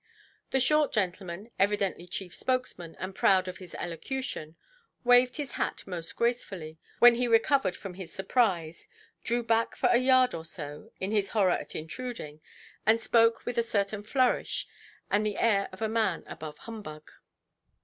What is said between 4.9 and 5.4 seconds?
waved